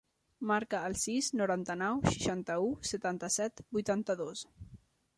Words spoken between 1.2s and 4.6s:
noranta-nou, seixanta-u, setanta-set, vuitanta-dos.